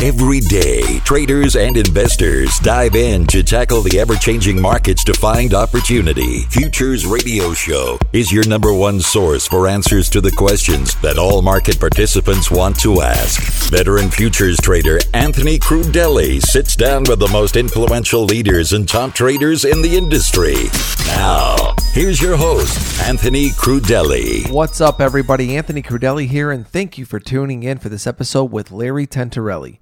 [0.00, 5.52] Every day, traders and investors dive in to tackle the ever changing markets to find
[5.52, 6.42] opportunity.
[6.50, 11.42] Futures Radio Show is your number one source for answers to the questions that all
[11.42, 13.42] market participants want to ask.
[13.72, 19.64] Veteran futures trader Anthony Crudele sits down with the most influential leaders and top traders
[19.64, 20.70] in the industry.
[21.16, 24.48] Now, here's your host, Anthony Crudele.
[24.52, 25.56] What's up, everybody?
[25.56, 29.80] Anthony Crudele here, and thank you for tuning in for this episode with Larry Tentarelli.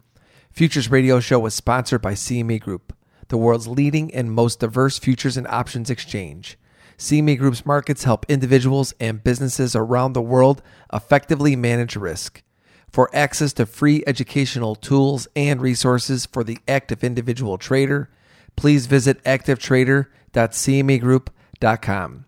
[0.57, 2.97] Futures Radio Show was sponsored by CME Group,
[3.29, 6.57] the world's leading and most diverse futures and options exchange.
[6.97, 12.43] CME Group's markets help individuals and businesses around the world effectively manage risk.
[12.89, 18.09] For access to free educational tools and resources for the active individual trader,
[18.57, 22.25] please visit activetrader.cmegroup.com.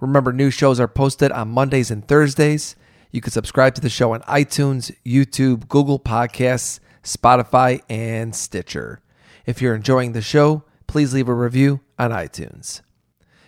[0.00, 2.74] Remember, new shows are posted on Mondays and Thursdays.
[3.12, 9.00] You can subscribe to the show on iTunes, YouTube, Google Podcasts, Spotify, and Stitcher.
[9.46, 12.82] If you're enjoying the show, please leave a review on iTunes.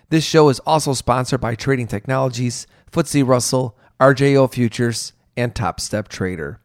[0.08, 6.08] This show is also sponsored by Trading Technologies, FTSE Russell, RJO Futures, and Top Step
[6.08, 6.58] Trader.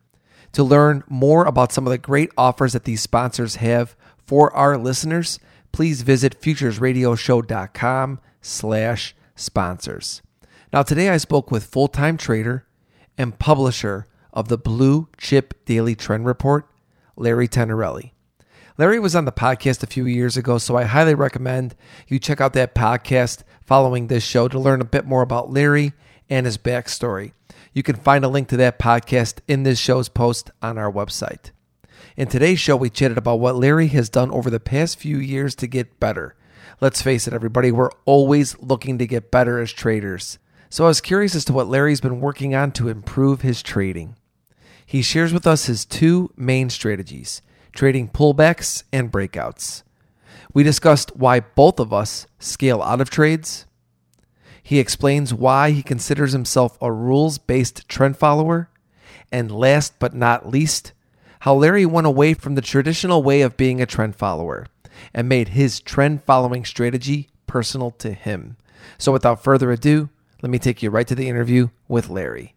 [0.54, 4.78] To learn more about some of the great offers that these sponsors have for our
[4.78, 5.38] listeners,
[5.74, 10.22] please visit futuresradioshow.com slash sponsors.
[10.72, 12.66] Now, today I spoke with full-time trader
[13.18, 16.68] and publisher of the Blue Chip Daily Trend Report,
[17.16, 18.12] Larry Tentarelli.
[18.78, 21.76] Larry was on the podcast a few years ago, so I highly recommend
[22.08, 25.94] you check out that podcast following this show to learn a bit more about Larry
[26.30, 27.32] and his backstory.
[27.72, 31.52] You can find a link to that podcast in this show's post on our website.
[32.18, 35.56] In today's show, we chatted about what Larry has done over the past few years
[35.56, 36.36] to get better.
[36.82, 40.38] Let's face it, everybody, we're always looking to get better as traders.
[40.70, 44.16] So I was curious as to what Larry's been working on to improve his trading.
[44.86, 47.42] He shares with us his two main strategies
[47.74, 49.84] trading pullbacks and breakouts.
[50.54, 53.66] We discussed why both of us scale out of trades.
[54.64, 58.70] He explains why he considers himself a rules based trend follower.
[59.32, 60.94] And last but not least,
[61.42, 64.68] how Larry went away from the traditional way of being a trend follower
[65.14, 68.56] and made his trend following strategy personal to him.
[68.98, 70.10] So without further ado,
[70.42, 72.56] let me take you right to the interview with Larry.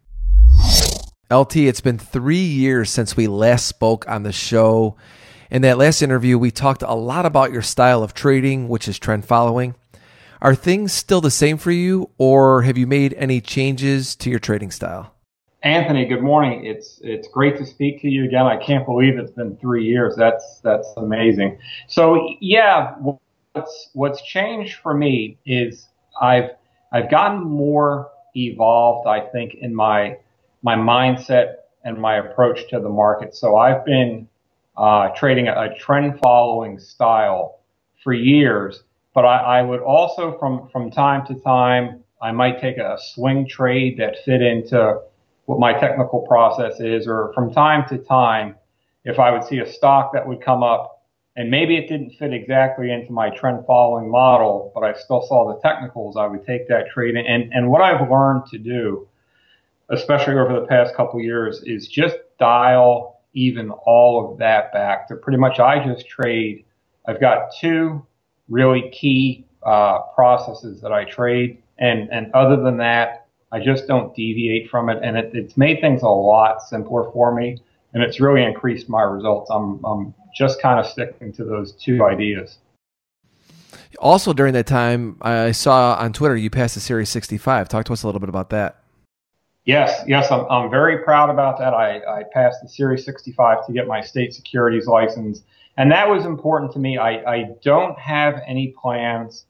[1.31, 4.97] LT, it's been three years since we last spoke on the show.
[5.50, 8.99] In that last interview, we talked a lot about your style of trading, which is
[8.99, 9.75] trend following.
[10.41, 14.38] Are things still the same for you, or have you made any changes to your
[14.38, 15.15] trading style?
[15.62, 16.65] Anthony, good morning.
[16.65, 18.47] It's it's great to speak to you again.
[18.47, 20.15] I can't believe it's been three years.
[20.17, 21.59] That's that's amazing.
[21.88, 22.94] So yeah,
[23.53, 25.88] what's what's changed for me is
[26.22, 26.53] I've
[26.91, 29.09] I've gotten more evolved.
[29.09, 30.17] I think in my
[30.63, 31.55] my mindset
[31.85, 33.35] and my approach to the market.
[33.35, 34.29] So I've been
[34.77, 37.61] uh, trading a, trend following style
[38.03, 38.83] for years,
[39.15, 43.49] but I, I would also from from time to time I might take a swing
[43.49, 45.01] trade that fit into
[45.47, 48.57] what my technical process is, or from time to time,
[49.05, 50.99] if I would see a stock that would come up
[51.39, 55.55] and maybe it didn't fit exactly into my trend following model, but I still saw
[55.55, 57.15] the technicals, I would take that trade.
[57.15, 59.07] And, and what I've learned to do,
[59.91, 65.16] especially over the past couple years, is just dial even all of that back to
[65.16, 66.65] pretty much I just trade.
[67.06, 68.04] I've got two
[68.49, 71.62] really key uh, processes that I trade.
[71.78, 75.81] And, and other than that, I just don't deviate from it, and it, it's made
[75.81, 77.59] things a lot simpler for me,
[77.94, 79.50] and it's really increased my results.
[79.50, 82.59] I'm, I'm just kind of sticking to those two ideas.
[84.00, 87.69] Also, during that time, I saw on Twitter you passed the Series 65.
[87.69, 88.82] Talk to us a little bit about that.
[89.69, 91.75] Yes, yes, I'm, I'm very proud about that.
[91.75, 95.43] I, I passed the Series 65 to get my state securities license,
[95.77, 96.97] and that was important to me.
[96.97, 99.45] I, I don't have any plans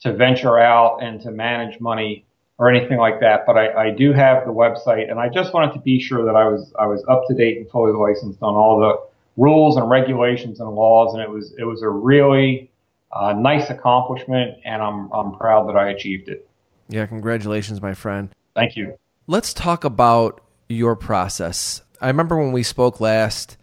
[0.00, 2.24] to venture out and to manage money
[2.58, 5.74] or anything like that, but I, I, do have the website, and I just wanted
[5.74, 8.56] to be sure that I was I was up to date and fully licensed on
[8.56, 12.68] all the rules and regulations and laws, and it was it was a really
[13.12, 16.48] uh, nice accomplishment, and I'm I'm proud that I achieved it.
[16.88, 18.28] Yeah, congratulations, my friend.
[18.56, 18.98] Thank you.
[19.32, 21.80] Let's talk about your process.
[22.02, 23.56] I remember when we spoke last,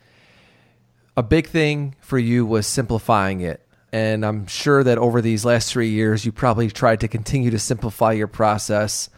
[1.16, 3.64] a big thing for you was simplifying it.
[3.92, 7.60] And I'm sure that over these last three years, you probably tried to continue to
[7.60, 9.12] simplify your process.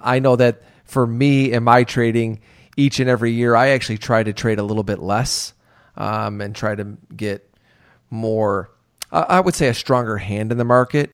[0.00, 2.40] I know that for me and my trading,
[2.76, 5.54] each and every year, I actually try to trade a little bit less
[5.96, 7.48] um, and try to get
[8.10, 8.72] more,
[9.12, 11.12] I would say, a stronger hand in the market.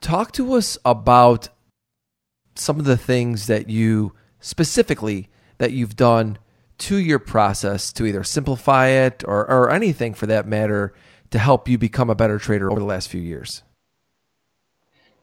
[0.00, 1.50] Talk to us about
[2.54, 5.28] some of the things that you specifically
[5.58, 6.38] that you've done
[6.78, 10.94] to your process to either simplify it or, or anything for that matter
[11.30, 13.62] to help you become a better trader over the last few years?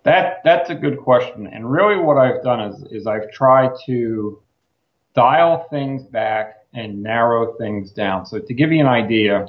[0.03, 1.47] That that's a good question.
[1.47, 4.41] And really what I've done is is I've tried to
[5.15, 8.25] dial things back and narrow things down.
[8.25, 9.47] So to give you an idea,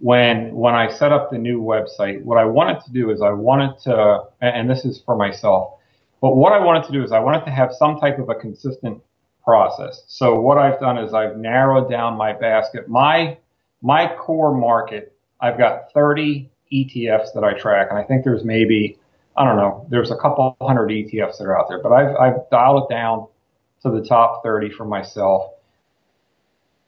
[0.00, 3.30] when when I set up the new website, what I wanted to do is I
[3.30, 5.74] wanted to and this is for myself,
[6.24, 8.34] but what I wanted to do is I wanted to have some type of a
[8.34, 9.02] consistent
[9.44, 10.04] process.
[10.08, 12.88] So what I've done is I've narrowed down my basket.
[12.88, 13.36] My
[13.82, 18.98] my core market, I've got 30 ETFs that I track, and I think there's maybe
[19.36, 22.50] I don't know, there's a couple hundred ETFs that are out there, but I've, I've
[22.50, 23.26] dialed it down
[23.82, 25.50] to the top 30 for myself.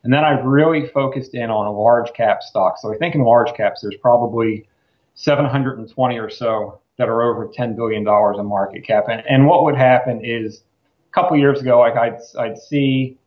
[0.02, 2.78] And then I've really focused in on large cap stock.
[2.78, 4.66] So I think in large caps, there's probably
[5.14, 9.04] 720 or so that are over $10 billion in market cap.
[9.10, 10.62] And, and what would happen is
[11.10, 13.18] a couple years ago, like I'd, I'd see,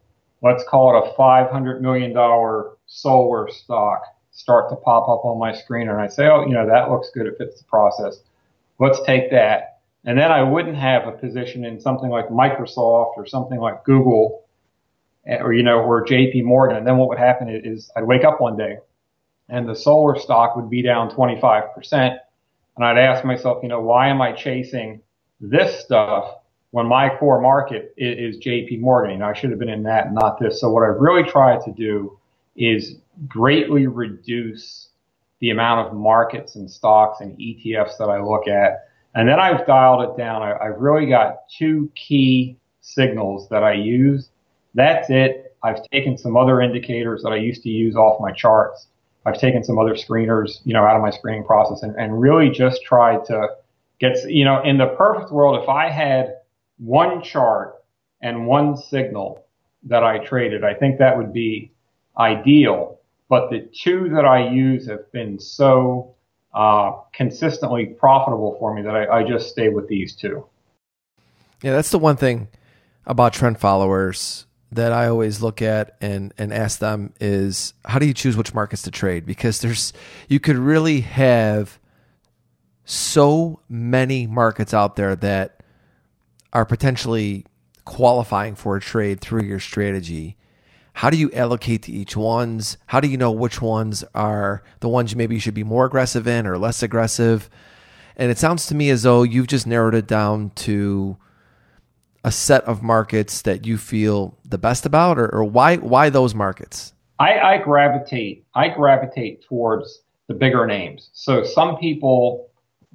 [0.41, 2.13] let's call it a $500 million
[2.87, 5.89] solar stock start to pop up on my screen.
[5.89, 7.27] And I'd say, oh, you know, that looks good.
[7.27, 8.19] It fits the process
[8.79, 9.79] let's take that.
[10.05, 14.45] And then I wouldn't have a position in something like Microsoft or something like Google
[15.27, 16.77] eh, or, you know, or JP Morgan.
[16.77, 18.77] And then what would happen is I'd wake up one day
[19.49, 22.17] and the solar stock would be down 25%.
[22.75, 25.01] And I'd ask myself, you know, why am I chasing
[25.41, 26.35] this stuff
[26.71, 29.11] when my core market is, is JP Morgan?
[29.11, 30.61] You know, I should have been in that, not this.
[30.61, 32.17] So what I've really tried to do
[32.55, 32.95] is
[33.27, 34.89] greatly reduce
[35.39, 38.87] the amount of markets and stocks and ETFs that I look at.
[39.15, 40.43] And then I've dialed it down.
[40.43, 44.29] I, have really got two key signals that I use.
[44.75, 45.55] That's it.
[45.63, 48.87] I've taken some other indicators that I used to use off my charts.
[49.25, 52.49] I've taken some other screeners, you know, out of my screening process and, and really
[52.49, 53.49] just tried to
[53.99, 56.35] get, you know, in the perfect world, if I had
[56.77, 57.75] one chart
[58.21, 59.45] and one signal
[59.83, 61.71] that I traded, I think that would be
[62.17, 62.99] ideal
[63.29, 66.15] but the two that I use have been so
[66.53, 70.45] uh, consistently profitable for me that I, I just stay with these two.
[71.61, 72.47] Yeah, that's the one thing
[73.05, 78.05] about trend followers that I always look at and and ask them is how do
[78.05, 79.25] you choose which markets to trade?
[79.25, 79.93] Because there's
[80.27, 81.79] you could really have
[82.85, 85.63] so many markets out there that
[86.53, 87.45] are potentially
[87.85, 90.37] qualifying for a trade through your strategy
[90.99, 92.77] how do you allocate to each ones?
[92.87, 96.27] How do you know which ones are the ones you maybe should be more aggressive
[96.27, 97.49] in or less aggressive?
[98.17, 101.15] And it sounds to me as though you've just narrowed it down to
[102.23, 106.35] a set of markets that you feel the best about, or, or why why those
[106.35, 106.93] markets?
[107.19, 111.09] I, I gravitate I gravitate towards the bigger names.
[111.13, 112.49] So some people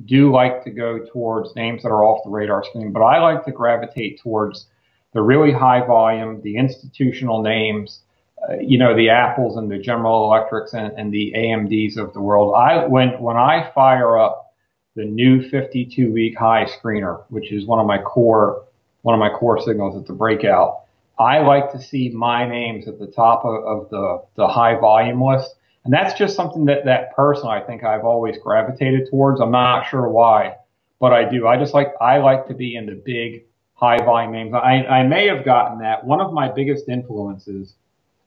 [0.05, 3.45] do like to go towards names that are off the radar screen, but I like
[3.45, 4.67] to gravitate towards
[5.13, 8.01] the really high volume, the institutional names,
[8.49, 12.21] uh, you know, the Apples and the General Electrics and, and the AMDs of the
[12.21, 12.55] world.
[12.57, 14.53] I when when I fire up
[14.97, 18.64] the new 52 week high screener, which is one of my core
[19.05, 20.85] one of my core signals at the breakout.
[21.19, 25.23] I like to see my names at the top of, of the, the high volume
[25.23, 25.55] list.
[25.85, 29.43] And that's just something that, that person I think I've always gravitated towards.
[29.43, 30.57] I'm not sure why,
[31.01, 31.47] but I do.
[31.47, 34.55] I just like, I like to be in the big high volume names.
[34.55, 36.07] I, I may have gotten that.
[36.07, 37.75] One of my biggest influences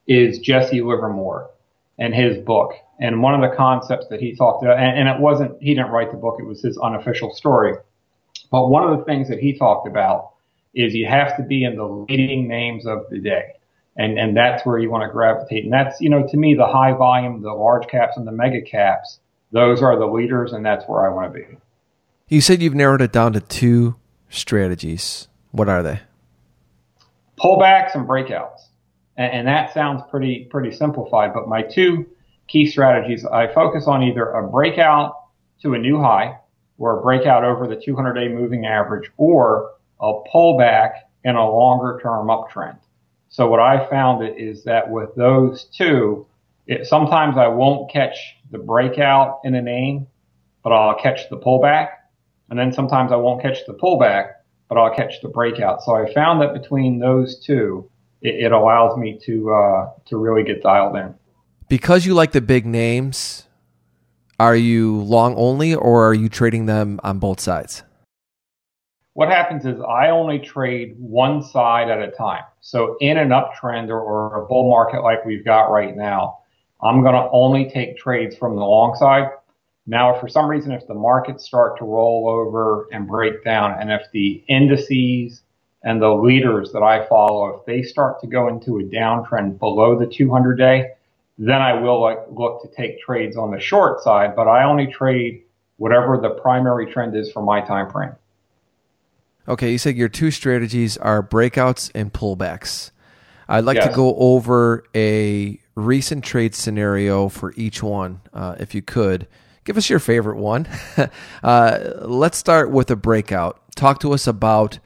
[0.06, 1.50] is Jesse Livermore
[1.98, 2.74] and his book.
[3.00, 5.90] And one of the concepts that he talked about, and, and it wasn't, he didn't
[5.90, 7.74] write the book, it was his unofficial story.
[8.52, 10.34] But one of the things that he talked about
[10.74, 13.54] is you have to be in the leading names of the day.
[13.96, 15.64] And, and that's where you want to gravitate.
[15.64, 18.62] And that's, you know, to me, the high volume, the large caps and the mega
[18.62, 19.20] caps,
[19.52, 21.46] those are the leaders, and that's where I want to be.
[22.28, 23.96] You said you've narrowed it down to two
[24.30, 25.28] strategies.
[25.52, 26.02] What are they?
[27.40, 28.68] Pullbacks and breakouts.
[29.16, 32.06] And, and that sounds pretty, pretty simplified, but my two
[32.48, 35.16] key strategies, I focus on either a breakout
[35.62, 36.38] to a new high
[36.78, 40.92] or a breakout over the 200 day moving average or a pullback
[41.24, 42.78] and a longer term uptrend.
[43.30, 46.26] So what I found is that with those two,
[46.66, 48.18] it, sometimes I won't catch
[48.52, 50.08] the breakout in a name,
[50.64, 51.90] but I'll catch the pullback.
[52.50, 54.34] And then sometimes I won't catch the pullback,
[54.70, 55.84] but I'll catch the breakout.
[55.84, 57.90] So I found that between those two,
[58.22, 61.14] it, it allows me to uh, to really get dialed in.
[61.70, 63.46] Because you like the big names,
[64.40, 67.84] are you long only, or are you trading them on both sides?
[69.18, 72.44] What happens is I only trade one side at a time.
[72.62, 76.40] So in an uptrend or, or a bull market like we've got right now,
[76.84, 79.30] I'm going to only take trades from the long side
[79.90, 83.80] now, if for some reason, if the markets start to roll over and break down,
[83.80, 85.42] and if the indices
[85.82, 89.98] and the leaders that I follow, if they start to go into a downtrend below
[89.98, 90.92] the 200 day,
[91.38, 94.88] then I will like, look to take trades on the short side, but I only
[94.88, 95.44] trade
[95.78, 98.16] whatever the primary trend is for my time frame.
[99.48, 102.92] Okay, you said your two strategies are breakouts and pullbacks.
[103.48, 103.88] I'd like Yes.
[103.88, 109.26] to go over a recent trade scenario for each one, uh, if you could.
[109.64, 110.68] Give us your favorite one.
[111.44, 113.62] uh, let's start with a breakout.
[113.76, 114.80] Talk to us about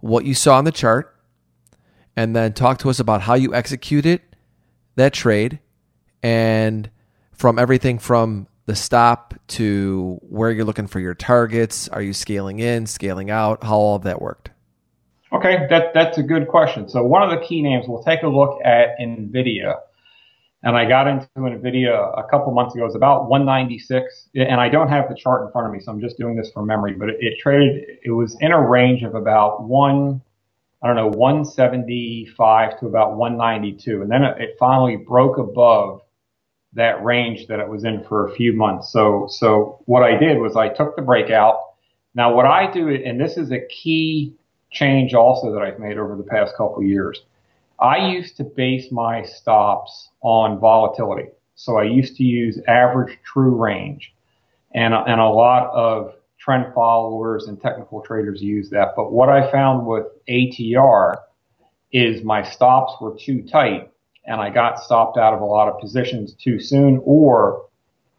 [0.00, 1.14] what you saw on the chart,
[2.16, 4.22] and then talk to us about how you executed
[4.96, 5.58] that trade,
[6.22, 6.88] and
[7.32, 11.88] from everything from the stop to where you're looking for your targets.
[11.88, 13.64] Are you scaling in, scaling out?
[13.64, 14.50] How all of that worked?
[15.32, 16.88] Okay, that, that's a good question.
[16.88, 19.74] So one of the key names, we'll take a look at NVIDIA.
[20.62, 22.84] And I got into NVIDIA a couple months ago.
[22.84, 24.28] It was about 196.
[24.36, 26.52] And I don't have the chart in front of me, so I'm just doing this
[26.52, 26.92] from memory.
[26.92, 30.22] But it, it traded, it was in a range of about one,
[30.80, 34.02] I don't know, 175 to about 192.
[34.02, 36.02] And then it, it finally broke above
[36.74, 38.92] that range that it was in for a few months.
[38.92, 41.60] So, so what I did was I took the breakout.
[42.14, 44.34] Now what I do, and this is a key
[44.70, 47.20] change also that I've made over the past couple years.
[47.80, 51.30] I used to base my stops on volatility.
[51.54, 54.14] So I used to use average true range
[54.72, 58.92] and, and a lot of trend followers and technical traders use that.
[58.96, 61.16] But what I found with ATR
[61.92, 63.89] is my stops were too tight
[64.26, 67.66] and I got stopped out of a lot of positions too soon or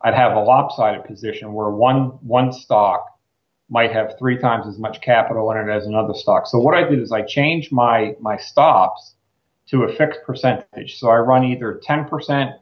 [0.02, 3.06] I'd have a lopsided position where one, one stock
[3.70, 6.48] might have three times as much capital in it as another stock.
[6.48, 9.16] So what I did is I changed my, my stops
[9.68, 11.00] to a fixed percentage.
[11.00, 12.58] So I run either 10%,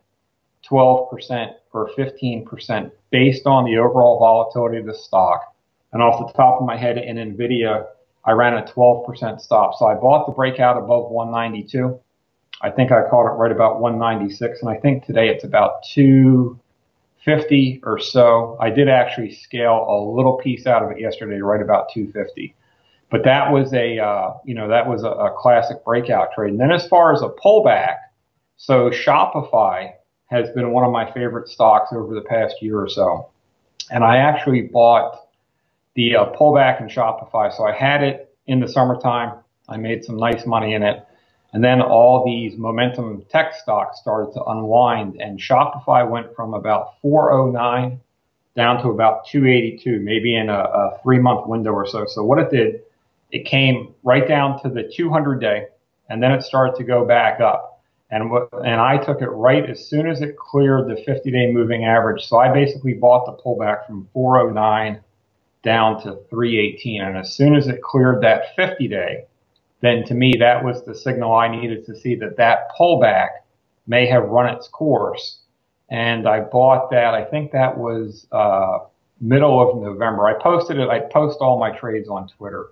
[0.70, 5.56] 12%, or 15% based on the overall volatility of the stock.
[5.92, 7.88] And off the top of my head in NVIDIA,
[8.26, 9.76] I ran a 12% stop.
[9.78, 12.00] So I bought the breakout above 192.
[12.62, 14.62] I think I caught it right about 196.
[14.62, 18.58] And I think today it's about 250 or so.
[18.60, 22.54] I did actually scale a little piece out of it yesterday, right about 250.
[23.10, 26.52] But that was a, uh, you know, that was a, a classic breakout trade.
[26.52, 27.96] And then as far as a pullback,
[28.58, 29.94] so Shopify
[30.28, 33.30] has been one of my favorite stocks over the past year or so.
[33.90, 35.28] And I actually bought
[35.96, 37.56] the uh, pullback in Shopify.
[37.56, 39.40] So I had it in the summertime.
[39.68, 41.04] I made some nice money in it.
[41.54, 47.00] And then all these momentum tech stocks started to unwind and Shopify went from about
[47.02, 48.00] 409
[48.56, 52.06] down to about 282, maybe in a, a three month window or so.
[52.06, 52.82] So what it did,
[53.32, 55.68] it came right down to the 200 day
[56.10, 57.82] and then it started to go back up.
[58.12, 61.52] And what, and I took it right as soon as it cleared the 50 day
[61.52, 62.28] moving average.
[62.28, 65.00] So I basically bought the pullback from 409
[65.64, 67.02] down to 318.
[67.02, 69.26] And as soon as it cleared that 50 day,
[69.82, 73.30] then to me, that was the signal I needed to see that that pullback
[73.88, 75.40] may have run its course.
[75.90, 77.14] And I bought that.
[77.14, 78.80] I think that was, uh,
[79.20, 80.28] middle of November.
[80.28, 80.90] I posted it.
[80.90, 82.70] I post all my trades on Twitter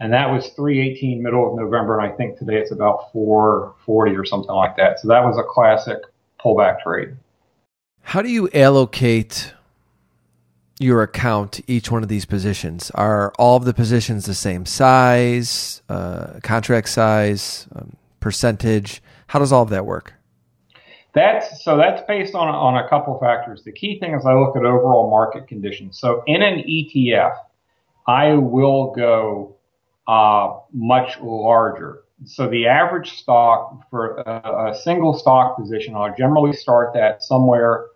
[0.00, 1.98] and that was 318 middle of November.
[1.98, 5.00] And I think today it's about 440 or something like that.
[5.00, 5.98] So that was a classic
[6.40, 7.16] pullback trade.
[8.02, 9.54] How do you allocate
[10.80, 12.90] your account each one of these positions?
[12.94, 19.02] Are all of the positions the same size, uh, contract size, um, percentage?
[19.28, 20.14] How does all of that work?
[21.14, 23.64] That's so that's based on on a couple factors.
[23.64, 25.98] The key thing is I look at overall market conditions.
[25.98, 27.34] So in an ETF,
[28.06, 29.56] I will go
[30.06, 32.04] uh, much larger.
[32.24, 37.86] So the average stock for a, a single stock position, I'll generally start that somewhere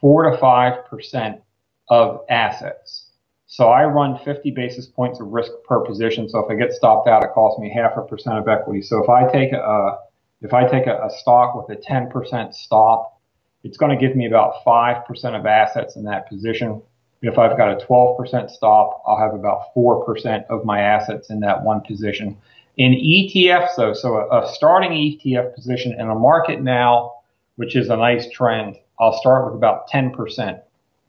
[0.00, 1.40] four to five percent
[1.88, 3.06] of assets.
[3.46, 6.28] So I run 50 basis points of risk per position.
[6.28, 8.82] So if I get stopped out, it costs me half a percent of equity.
[8.82, 9.98] So if I take a,
[10.42, 13.20] if I take a, a stock with a 10% stop,
[13.62, 16.82] it's going to give me about 5% of assets in that position.
[17.22, 21.62] If I've got a 12% stop, I'll have about 4% of my assets in that
[21.62, 22.36] one position.
[22.76, 27.14] In ETFs though, so a, a starting ETF position in a market now,
[27.56, 30.60] which is a nice trend, I'll start with about 10%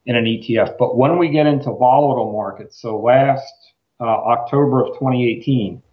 [0.07, 0.77] in an ETF.
[0.79, 3.53] But when we get into volatile markets, so last
[3.99, 5.83] uh, October of 2018,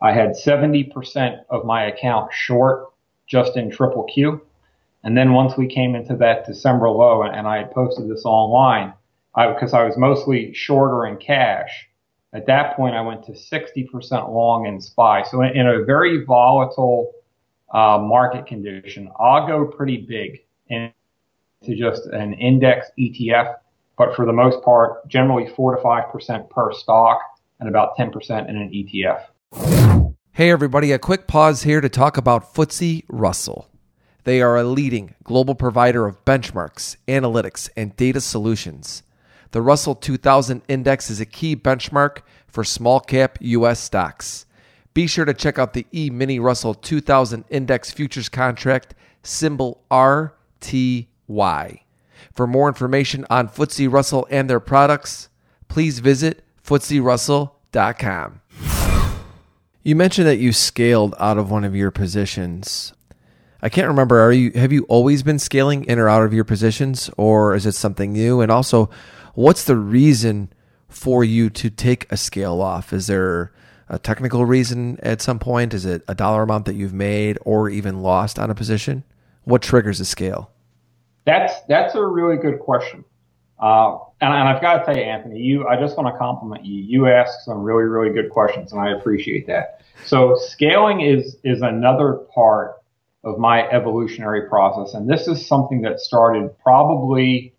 [0.00, 2.92] I had 70% of my account short
[3.26, 4.40] just in triple Q.
[5.02, 8.94] And then once we came into that December low, and I had posted this online,
[9.34, 11.88] because I, I was mostly shorter in cash.
[12.32, 15.24] At that point, I went to 60% long in SPY.
[15.30, 17.12] So in, in a very volatile
[17.72, 20.92] uh, market condition, I'll go pretty big into
[21.76, 23.56] just an index ETF
[23.96, 27.20] but for the most part, generally four to five percent per stock
[27.60, 30.14] and about ten percent in an ETF.
[30.32, 33.68] Hey, everybody, a quick pause here to talk about FTSE Russell.
[34.24, 39.02] They are a leading global provider of benchmarks, analytics, and data solutions.
[39.52, 43.78] The Russell 2000 Index is a key benchmark for small cap U.S.
[43.78, 44.46] stocks.
[44.94, 51.83] Be sure to check out the E Mini Russell 2000 Index Futures Contract, symbol RTY.
[52.32, 55.28] For more information on FTSE Russell and their products,
[55.68, 58.40] please visit FTSERussell.com.
[59.82, 62.94] You mentioned that you scaled out of one of your positions.
[63.60, 64.20] I can't remember.
[64.20, 67.66] Are you have you always been scaling in or out of your positions, or is
[67.66, 68.40] it something new?
[68.40, 68.88] And also,
[69.34, 70.50] what's the reason
[70.88, 72.92] for you to take a scale off?
[72.92, 73.52] Is there
[73.88, 75.74] a technical reason at some point?
[75.74, 79.04] Is it a dollar amount that you've made or even lost on a position?
[79.44, 80.50] What triggers a scale?
[81.24, 83.04] That's that's a really good question.
[83.58, 86.64] Uh, and, and, I've got to tell you, Anthony, you, I just want to compliment
[86.64, 86.82] you.
[86.82, 89.80] You ask some really, really good questions, and I appreciate that.
[90.04, 92.82] So scaling is is another part
[93.22, 97.54] of my evolutionary process, and this is something that started probably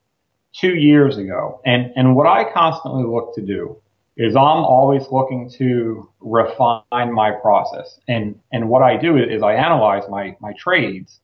[0.54, 1.62] two years ago.
[1.66, 3.78] And and what I constantly look to do
[4.18, 8.00] is I'm always looking to refine my process.
[8.08, 11.20] And and what I do is I analyze my my trades,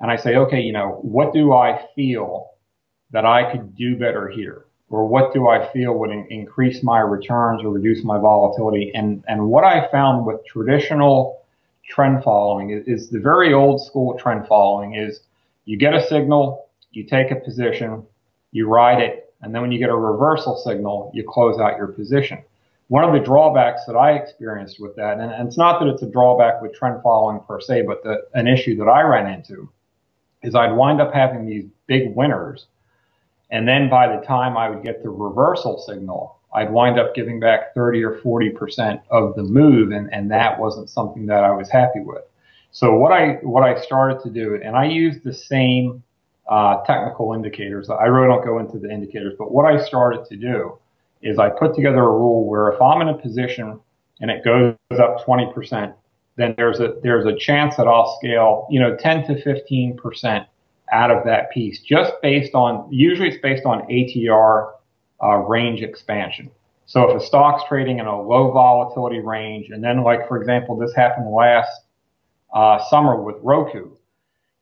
[0.00, 2.50] and I say, okay, you know, what do I feel
[3.10, 4.64] that I could do better here?
[4.90, 8.92] Or what do I feel would in- increase my returns or reduce my volatility?
[8.94, 11.42] And, and what I found with traditional
[11.88, 15.20] trend following is, is the very old school trend following is
[15.64, 18.04] you get a signal, you take a position,
[18.52, 21.88] you ride it, and then when you get a reversal signal, you close out your
[21.88, 22.38] position.
[22.88, 26.02] One of the drawbacks that I experienced with that, and, and it's not that it's
[26.02, 29.70] a drawback with trend following per se, but the, an issue that I ran into
[30.42, 32.66] is I'd wind up having these big winners
[33.50, 37.40] and then by the time I would get the reversal signal, I'd wind up giving
[37.40, 39.90] back 30 or 40% of the move.
[39.90, 42.24] And, and that wasn't something that I was happy with.
[42.70, 46.02] So what I, what I started to do, and I used the same,
[46.48, 47.90] uh, technical indicators.
[47.90, 50.78] I really don't go into the indicators, but what I started to do
[51.22, 53.80] is I put together a rule where if I'm in a position
[54.20, 55.94] and it goes up 20%,
[56.38, 60.46] then there's a, there's a chance that I'll scale, you know, 10 to 15%
[60.90, 64.72] out of that piece just based on, usually it's based on ATR
[65.22, 66.50] uh, range expansion.
[66.86, 70.78] So if a stock's trading in a low volatility range, and then like, for example,
[70.78, 71.70] this happened last
[72.54, 73.90] uh, summer with Roku.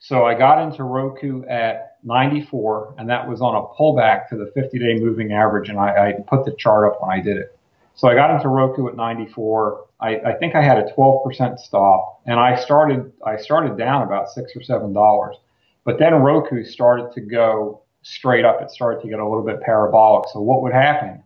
[0.00, 4.50] So I got into Roku at 94, and that was on a pullback to the
[4.54, 7.55] 50 day moving average, and I, I put the chart up when I did it.
[7.96, 9.86] So I got into Roku at 94.
[10.00, 14.30] I, I think I had a 12% stop, and I started I started down about
[14.30, 15.36] six or seven dollars.
[15.84, 18.60] But then Roku started to go straight up.
[18.60, 20.28] It started to get a little bit parabolic.
[20.28, 21.22] So what would happen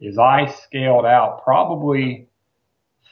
[0.00, 2.28] is I scaled out probably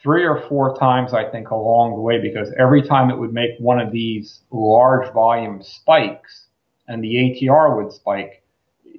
[0.02, 3.50] three or four times, I think, along the way, because every time it would make
[3.58, 6.46] one of these large volume spikes
[6.88, 8.41] and the ATR would spike,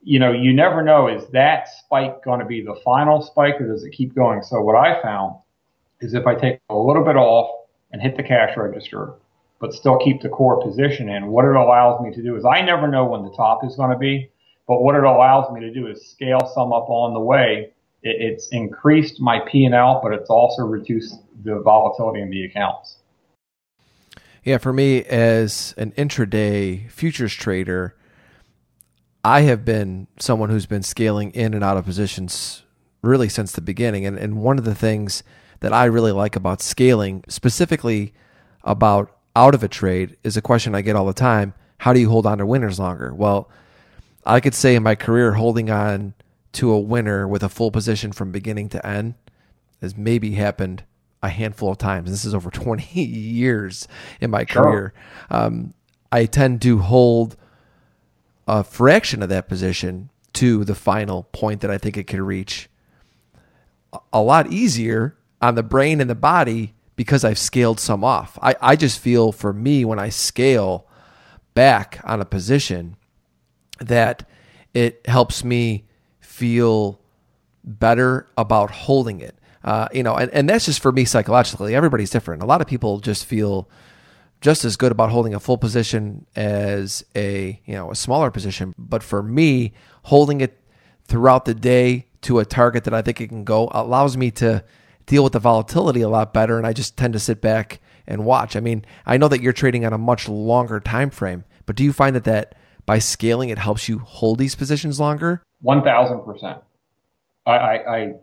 [0.01, 3.67] you know, you never know, is that spike going to be the final spike or
[3.67, 4.41] does it keep going?
[4.41, 5.35] So what I found
[6.01, 9.13] is if I take a little bit off and hit the cash register,
[9.59, 11.27] but still keep the core position in.
[11.27, 13.91] What it allows me to do is I never know when the top is going
[13.91, 14.29] to be,
[14.67, 17.71] but what it allows me to do is scale some up on the way.
[18.01, 22.97] It, it's increased my P&L, but it's also reduced the volatility in the accounts.
[24.43, 27.95] Yeah, for me as an intraday futures trader,
[29.23, 32.63] I have been someone who's been scaling in and out of positions
[33.01, 34.05] really since the beginning.
[34.05, 35.23] And, and one of the things
[35.61, 38.13] that I really like about scaling, specifically
[38.63, 41.53] about out of a trade is a question I get all the time.
[41.79, 43.13] How do you hold on to winners longer?
[43.13, 43.49] Well,
[44.25, 46.13] I could say in my career, holding on
[46.53, 49.15] to a winner with a full position from beginning to end
[49.81, 50.83] has maybe happened
[51.21, 52.09] a handful of times.
[52.09, 53.87] This is over 20 years
[54.21, 54.63] in my sure.
[54.63, 54.93] career.
[55.29, 55.73] Um,
[56.11, 57.35] I tend to hold
[58.47, 62.69] a fraction of that position to the final point that I think it could reach.
[64.11, 68.37] A lot easier on the brain and the body because I've scaled some off.
[68.41, 70.87] I, I just feel for me when I scale
[71.53, 72.95] back on a position
[73.79, 74.27] that
[74.73, 75.85] it helps me
[76.19, 76.99] feel
[77.63, 79.35] better about holding it.
[79.63, 81.75] Uh, you know, and, and that's just for me psychologically.
[81.75, 82.43] Everybody's different.
[82.43, 83.69] A lot of people just feel
[84.43, 88.75] just as good about holding a full position as a you know a smaller position.
[88.77, 89.71] But for me,
[90.03, 90.59] holding it
[91.05, 94.63] throughout the day to a target that I think it can go allows me to
[95.05, 98.25] deal with the volatility a lot better and I just tend to sit back and
[98.25, 98.57] watch.
[98.57, 101.83] I mean, I know that you're trading on a much longer time frame, but do
[101.83, 105.41] you find that that by scaling it helps you hold these positions longer?
[105.63, 106.61] 1000%.
[107.45, 108.13] I, I, I,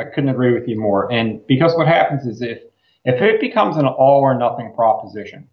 [0.00, 1.10] I couldn't agree with you more.
[1.12, 2.58] And because what happens is if,
[3.04, 5.48] if it becomes an all or nothing proposition,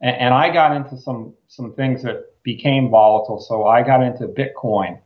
[0.00, 4.26] and, and I got into some some things that became volatile, so I got into
[4.26, 5.00] Bitcoin.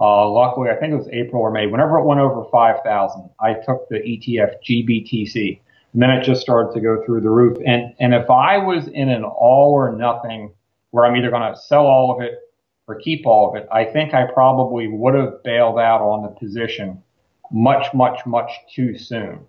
[0.00, 1.66] Uh, luckily, I think it was April or May.
[1.66, 5.60] Whenever it went over 5,000, I took the ETF GBTC.
[5.92, 7.58] And then it just started to go through the roof.
[7.66, 10.52] And, and if I was in an all or nothing
[10.90, 12.38] where I'm either going to sell all of it
[12.86, 16.28] or keep all of it, I think I probably would have bailed out on the
[16.28, 17.02] position
[17.50, 19.40] much, much, much too soon.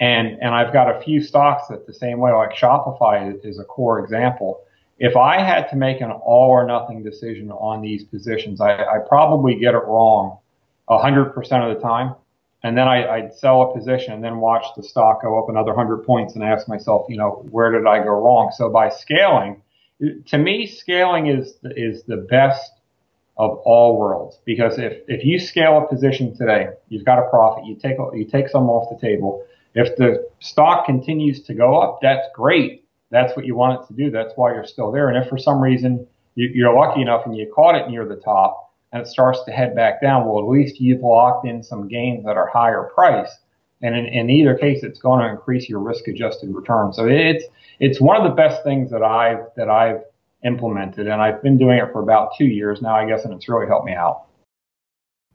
[0.00, 3.64] And, and I've got a few stocks that the same way, like Shopify is a
[3.64, 4.60] core example.
[4.98, 8.98] If I had to make an all or nothing decision on these positions, I, I
[9.08, 10.38] probably get it wrong
[10.88, 12.14] 100% of the time.
[12.62, 15.74] And then I, I'd sell a position and then watch the stock go up another
[15.74, 18.52] 100 points and ask myself, you know, where did I go wrong?
[18.56, 19.60] So by scaling,
[20.26, 22.72] to me, scaling is, is the best
[23.36, 27.66] of all worlds because if, if you scale a position today, you've got a profit,
[27.66, 29.44] you take, you take some off the table.
[29.74, 32.84] If the stock continues to go up, that's great.
[33.10, 34.10] That's what you want it to do.
[34.10, 35.08] That's why you're still there.
[35.08, 36.06] And if for some reason
[36.36, 39.52] you, you're lucky enough and you caught it near the top and it starts to
[39.52, 43.30] head back down, well, at least you've locked in some gains that are higher price.
[43.82, 46.92] And in, in either case, it's going to increase your risk adjusted return.
[46.92, 47.44] So it's,
[47.80, 50.02] it's one of the best things that I've, that I've
[50.44, 51.08] implemented.
[51.08, 53.66] And I've been doing it for about two years now, I guess, and it's really
[53.66, 54.26] helped me out.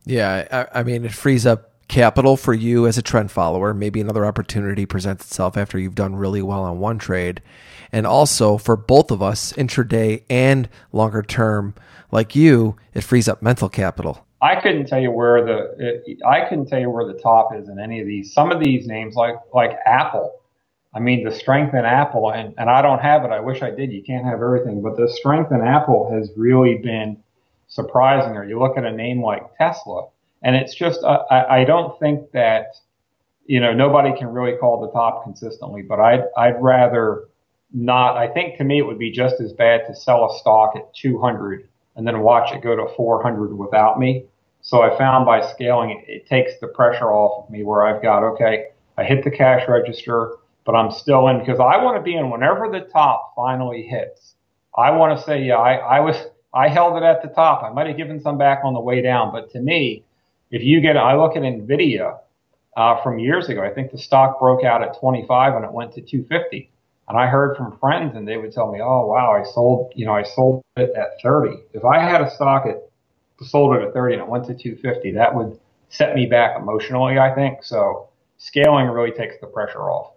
[0.06, 0.67] Yeah.
[0.73, 3.73] I, I mean, it frees up capital for you as a trend follower.
[3.73, 7.41] Maybe another opportunity presents itself after you've done really well on one trade.
[7.91, 11.75] And also for both of us, intraday and longer term,
[12.12, 14.25] like you, it frees up mental capital.
[14.41, 17.78] I couldn't tell you where the I couldn't tell you where the top is in
[17.78, 18.32] any of these.
[18.32, 20.39] Some of these names, like like Apple,
[20.93, 23.32] I mean, the strength in Apple, and, and I don't have it.
[23.32, 23.91] I wish I did.
[23.91, 27.21] You can't have everything, but the strength in Apple has really been
[27.67, 28.38] surprising.
[28.38, 30.08] Or you look at a name like Tesla,
[30.41, 32.75] and it's just, I, I don't think that,
[33.45, 37.28] you know, nobody can really call the top consistently, but I'd, I'd rather
[37.73, 38.17] not.
[38.17, 40.93] I think to me, it would be just as bad to sell a stock at
[40.95, 44.25] 200 and then watch it go to 400 without me.
[44.62, 48.02] So I found by scaling it, it takes the pressure off of me where I've
[48.02, 50.36] got, okay, I hit the cash register
[50.69, 54.36] but I'm still in because I want to be in whenever the top finally hits.
[54.78, 56.15] I want to say, yeah, I, I was,
[56.54, 57.63] I held it at the top.
[57.63, 60.04] I might have given some back on the way down, but to me,
[60.51, 62.19] if you get, I look at Nvidia
[62.75, 63.63] uh, from years ago.
[63.63, 66.69] I think the stock broke out at 25 and it went to 250.
[67.07, 70.05] And I heard from friends, and they would tell me, "Oh, wow, I sold, you
[70.05, 71.57] know, I sold it at 30.
[71.73, 72.83] If I had a stock at
[73.43, 75.59] sold it at 30 and it went to 250, that would
[75.89, 77.17] set me back emotionally.
[77.17, 78.09] I think so.
[78.38, 80.13] Scaling really takes the pressure off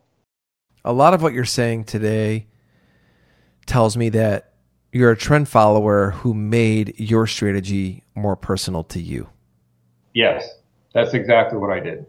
[0.84, 2.46] a lot of what you're saying today
[3.66, 4.52] tells me that
[4.92, 9.28] you're a trend follower who made your strategy more personal to you.
[10.14, 10.48] Yes,
[10.92, 12.06] that's exactly what I did.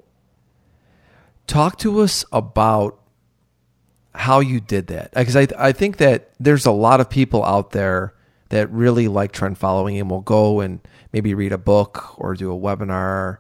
[1.48, 3.00] Talk to us about
[4.16, 5.12] how you did that.
[5.14, 8.14] Because I, I think that there's a lot of people out there
[8.50, 10.80] that really like trend following and will go and
[11.12, 13.38] maybe read a book or do a webinar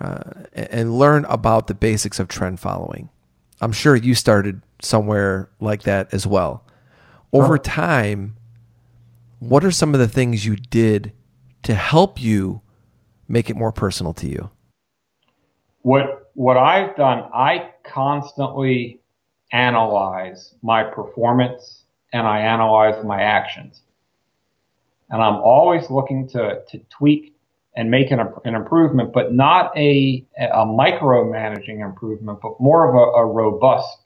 [0.00, 3.08] uh, and learn about the basics of trend following.
[3.60, 6.64] I'm sure you started somewhere like that as well.
[7.32, 8.36] Over time,
[9.38, 11.12] what are some of the things you did
[11.62, 12.62] to help you
[13.30, 14.50] make it more personal to you?
[15.82, 19.00] What what I've done, I constantly
[19.52, 23.80] analyze my performance and I analyze my actions.
[25.10, 27.34] And I'm always looking to, to tweak
[27.76, 33.22] and make an, an improvement, but not a, a micromanaging improvement, but more of a,
[33.22, 33.98] a robust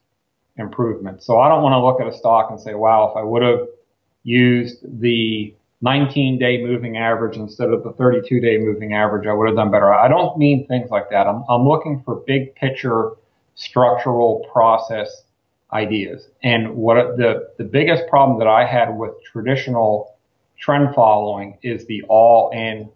[0.56, 1.22] improvement.
[1.22, 3.42] So I don't want to look at a stock and say, wow, if I would
[3.42, 3.68] have
[4.22, 5.54] used the
[5.84, 9.70] 19 day moving average instead of the 32 day moving average, I would have done
[9.70, 9.92] better.
[9.92, 11.26] I don't mean things like that.
[11.26, 13.10] I'm, I'm looking for big picture
[13.54, 15.24] structural process
[15.74, 16.28] ideas.
[16.42, 20.16] And what the, the biggest problem that I had with traditional
[20.58, 22.88] trend following is the all in,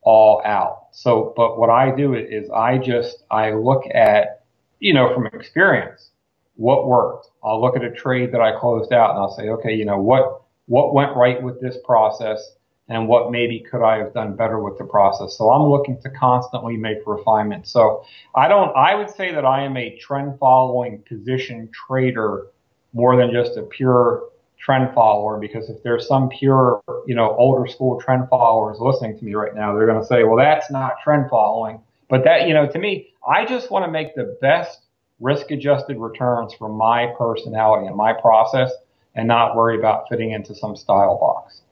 [0.00, 0.86] all out.
[0.92, 4.44] So, but what I do is I just, I look at,
[4.78, 6.10] you know, from experience,
[6.56, 7.26] what worked.
[7.44, 10.00] I'll look at a trade that I closed out and I'll say, okay, you know,
[10.00, 10.39] what,
[10.70, 12.52] what went right with this process
[12.88, 15.36] and what maybe could I have done better with the process.
[15.36, 17.72] So I'm looking to constantly make refinements.
[17.72, 18.04] So
[18.36, 22.46] I don't, I would say that I am a trend following position trader
[22.92, 24.28] more than just a pure
[24.60, 29.24] trend follower because if there's some pure, you know, older school trend followers listening to
[29.24, 31.80] me right now, they're going to say, well, that's not trend following.
[32.08, 34.82] But that, you know, to me, I just want to make the best
[35.18, 38.70] risk adjusted returns for my personality and my process
[39.14, 41.62] and not worry about fitting into some style box.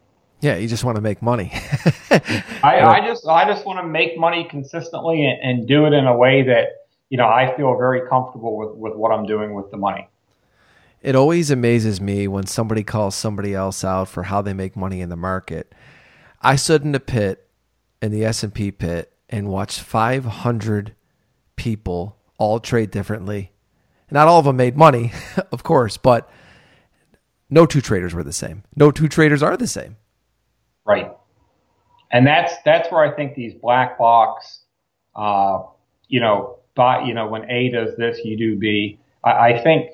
[0.41, 1.51] Yeah, you just want to make money.
[2.63, 6.07] I, I, just I just want to make money consistently and, and, do it in
[6.07, 9.71] a way that you know I feel very comfortable with with what I'm doing with
[9.73, 10.09] the money.
[11.03, 15.01] It always amazes me when somebody calls somebody else out for how they make money
[15.01, 15.73] in the market.
[16.41, 17.49] I stood in the pit,
[18.03, 20.95] in the S&P pit, and watched 500
[21.57, 23.53] people all trade differently.
[24.11, 25.13] Not all of them made money,
[25.53, 26.29] of course, but
[27.51, 28.65] no two traders were the same.
[28.77, 29.97] No two traders are the same.
[30.85, 31.11] Right.
[32.11, 34.61] And that's that's where I think these black box,
[35.15, 35.63] uh,
[36.09, 38.99] you know, but you know, when A does this, you do B.
[39.25, 39.91] I, I think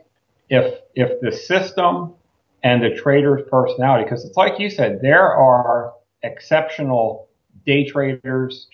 [0.49, 2.15] if if the system
[2.63, 7.29] and the trader's personality, because it's like you said, there are exceptional
[7.67, 8.69] day traders,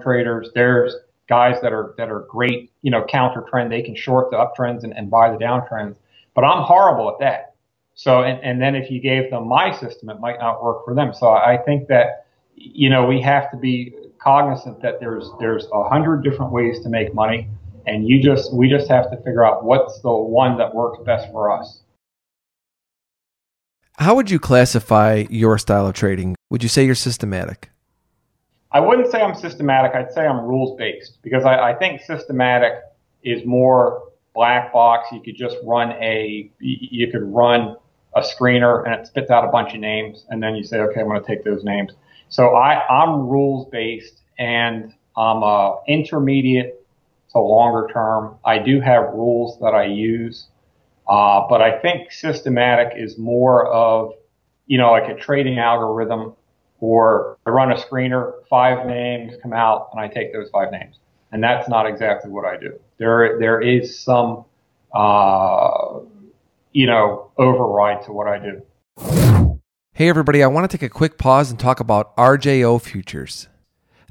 [0.00, 0.50] traders.
[0.54, 0.94] There's
[1.28, 3.72] guys that are that are great, you know, counter trend.
[3.72, 5.96] They can short the uptrends and, and buy the downtrends.
[6.34, 7.51] But I'm horrible at that.
[7.94, 10.94] So and, and then if you gave them my system, it might not work for
[10.94, 11.12] them.
[11.12, 15.88] So I think that you know we have to be cognizant that there's there's a
[15.88, 17.48] hundred different ways to make money
[17.86, 21.30] and you just we just have to figure out what's the one that works best
[21.30, 21.80] for us.
[23.98, 26.34] How would you classify your style of trading?
[26.50, 27.70] Would you say you're systematic?
[28.70, 29.94] I wouldn't say I'm systematic.
[29.94, 32.72] I'd say I'm rules based because I, I think systematic
[33.22, 34.02] is more
[34.34, 35.08] black box.
[35.12, 37.76] You could just run a you could run
[38.14, 41.00] a screener and it spits out a bunch of names and then you say, okay,
[41.00, 41.92] I'm going to take those names.
[42.28, 46.86] So I, I'm rules based and I'm a intermediate
[47.32, 48.36] to longer term.
[48.44, 50.46] I do have rules that I use,
[51.08, 54.14] uh, but I think systematic is more of,
[54.66, 56.34] you know, like a trading algorithm
[56.80, 60.96] or I run a screener, five names come out and I take those five names.
[61.30, 62.78] And that's not exactly what I do.
[62.98, 64.44] There, there is some,
[64.94, 66.00] uh,
[66.72, 69.60] you know, override to what I do.
[69.92, 73.48] Hey, everybody, I want to take a quick pause and talk about RJO Futures.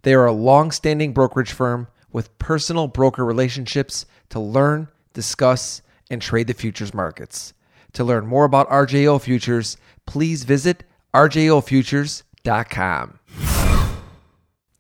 [0.04, 6.22] They are a long standing brokerage firm with personal broker relationships to learn, discuss, and
[6.22, 7.54] trade the futures markets.
[7.94, 13.20] To learn more about RJO Futures, please visit rjofutures.com.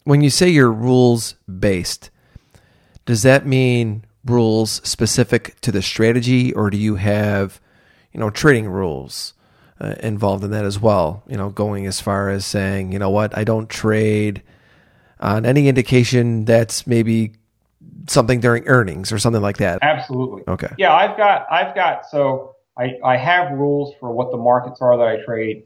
[0.03, 2.09] When you say you're rules based,
[3.05, 7.60] does that mean rules specific to the strategy or do you have,
[8.13, 9.33] you know, trading rules
[9.79, 11.23] uh, involved in that as well?
[11.27, 14.41] You know, going as far as saying, you know what, I don't trade
[15.19, 17.33] on any indication that's maybe
[18.07, 19.79] something during earnings or something like that.
[19.81, 20.43] Absolutely.
[20.47, 20.69] Okay.
[20.77, 24.97] Yeah, I've got I've got so I, I have rules for what the markets are
[24.97, 25.63] that I trade.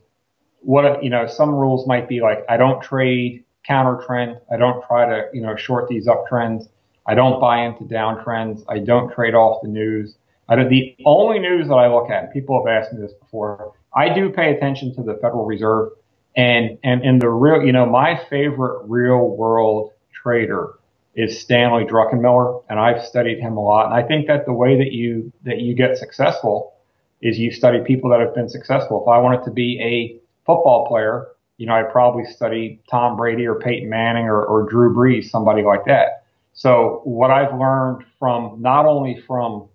[0.60, 4.38] What you know, some rules might be like I don't trade counter trend.
[4.52, 6.68] I don't try to you know short these uptrends.
[7.08, 8.64] I don't buy into downtrends.
[8.68, 10.18] I don't trade off the news.
[10.48, 13.74] I do, the only news that I look at, people have asked me this before.
[13.96, 15.90] I do pay attention to the Federal Reserve
[16.36, 20.74] and, and, and the real, you know, my favorite real world trader
[21.16, 23.86] is Stanley Druckenmiller, and I've studied him a lot.
[23.86, 26.74] And I think that the way that you that you get successful
[27.22, 29.02] is you study people that have been successful.
[29.02, 31.28] If I wanted to be a football player,
[31.58, 35.64] you know, I'd probably study Tom Brady or Peyton Manning or, or Drew Brees, somebody
[35.64, 36.26] like that.
[36.54, 39.70] So what I've learned from not only from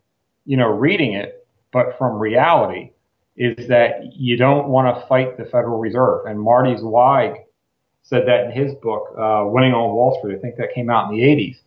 [0.50, 2.90] you know reading it, but from reality
[3.36, 6.26] is that you don't want to fight the Federal Reserve.
[6.26, 7.36] And Marty Zweig
[8.02, 10.36] said that in his book, uh, Winning on Wall Street.
[10.36, 11.58] I think that came out in the 80s.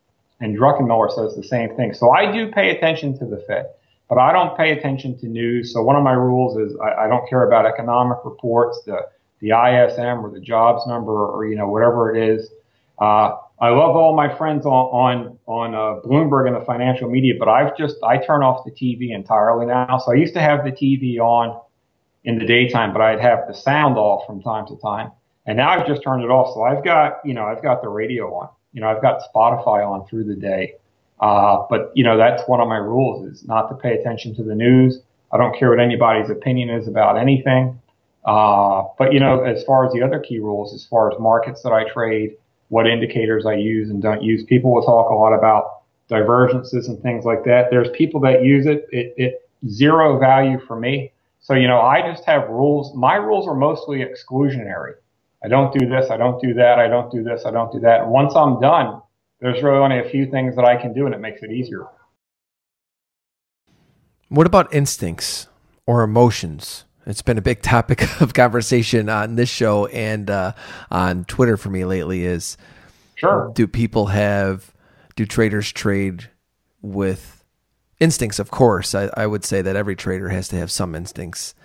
[0.42, 1.94] And Druckenmiller says the same thing.
[1.94, 3.68] So I do pay attention to the Fed,
[4.10, 5.72] but I don't pay attention to news.
[5.72, 9.08] So one of my rules is I, I don't care about economic reports, the,
[9.40, 12.50] the ISM or the jobs number or, you know, whatever it is.
[13.00, 17.36] Uh, I love all my friends on on, on uh, Bloomberg and the financial media,
[17.40, 20.00] but I've just I turn off the TV entirely now.
[20.00, 21.62] So I used to have the TV on
[22.26, 25.12] in the daytime, but I'd have the sound off from time to time,
[25.46, 26.54] and now I've just turned it off.
[26.54, 29.90] So I've got you know I've got the radio on, you know I've got Spotify
[29.90, 30.74] on through the day.
[31.22, 34.44] Uh, but you know that's one of my rules is not to pay attention to
[34.44, 35.00] the news.
[35.32, 37.80] I don't care what anybody's opinion is about anything.
[38.26, 41.62] Uh, but you know, as far as the other key rules, as far as markets
[41.64, 42.36] that I trade,
[42.70, 44.44] what indicators I use and don't use.
[44.44, 47.70] People will talk a lot about divergences and things like that.
[47.70, 48.88] There's people that use it.
[48.92, 51.12] It, it zero value for me.
[51.40, 52.96] So, you know, I just have rules.
[52.96, 54.94] My rules are mostly exclusionary.
[55.44, 56.10] I don't do this.
[56.10, 56.80] I don't do that.
[56.80, 57.44] I don't do this.
[57.46, 58.02] I don't do that.
[58.02, 59.02] And once I'm done,
[59.42, 61.86] there's really only a few things that I can do and it makes it easier.
[64.30, 65.48] What about instincts
[65.86, 66.86] or emotions?
[67.06, 70.54] It's been a big topic of conversation on this show and uh,
[70.90, 72.26] on Twitter for me lately.
[72.26, 72.58] Is
[73.16, 74.74] sure do people have
[75.16, 76.30] do traders trade
[76.82, 77.44] with
[78.00, 78.40] instincts?
[78.40, 81.56] Of course, I, I would say that every trader has to have some instincts,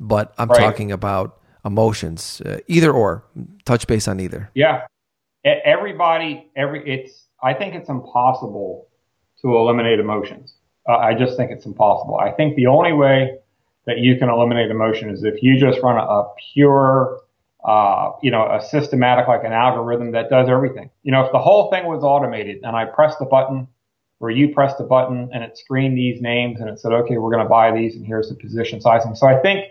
[0.00, 0.60] but I'm right.
[0.60, 3.24] talking about emotions, uh, either or.
[3.64, 4.50] Touch base on either.
[4.54, 4.82] Yeah,
[5.44, 7.26] everybody, every it's.
[7.42, 8.88] I think it's impossible
[9.42, 10.54] to eliminate emotions.
[10.88, 12.16] Uh, I just think it's impossible.
[12.16, 13.38] I think the only way
[13.88, 17.20] that you can eliminate emotion is if you just run a, a pure,
[17.64, 20.90] uh, you know, a systematic like an algorithm that does everything.
[21.04, 23.66] You know, if the whole thing was automated and I pressed the button
[24.20, 27.30] or you pressed the button and it screened these names and it said, okay, we're
[27.30, 29.14] going to buy these and here's the position sizing.
[29.14, 29.64] So I think,